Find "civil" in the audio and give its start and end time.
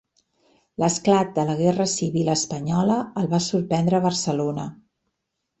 1.93-2.33